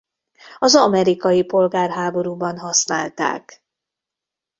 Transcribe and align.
Az 0.57 0.75
amerikai 0.75 1.43
polgárháborúban 1.43 2.57
használták. 2.59 3.63